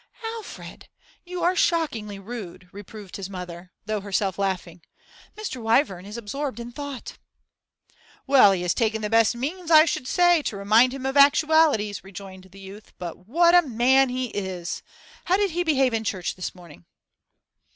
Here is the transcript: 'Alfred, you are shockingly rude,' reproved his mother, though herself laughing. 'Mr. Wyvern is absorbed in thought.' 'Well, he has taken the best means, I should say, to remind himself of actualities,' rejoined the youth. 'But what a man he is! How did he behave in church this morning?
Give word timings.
'Alfred, 0.33 0.89
you 1.27 1.43
are 1.43 1.55
shockingly 1.55 2.17
rude,' 2.17 2.67
reproved 2.71 3.17
his 3.17 3.29
mother, 3.29 3.71
though 3.85 4.01
herself 4.01 4.39
laughing. 4.39 4.81
'Mr. 5.37 5.61
Wyvern 5.61 6.07
is 6.07 6.17
absorbed 6.17 6.59
in 6.59 6.71
thought.' 6.71 7.19
'Well, 8.25 8.51
he 8.51 8.63
has 8.63 8.73
taken 8.73 9.03
the 9.03 9.11
best 9.11 9.35
means, 9.35 9.69
I 9.69 9.85
should 9.85 10.07
say, 10.07 10.41
to 10.41 10.57
remind 10.57 10.91
himself 10.91 11.11
of 11.11 11.17
actualities,' 11.23 12.03
rejoined 12.03 12.45
the 12.45 12.59
youth. 12.59 12.93
'But 12.97 13.27
what 13.27 13.53
a 13.53 13.61
man 13.61 14.09
he 14.09 14.29
is! 14.29 14.81
How 15.25 15.37
did 15.37 15.51
he 15.51 15.61
behave 15.63 15.93
in 15.93 16.03
church 16.03 16.33
this 16.33 16.55
morning? 16.55 16.85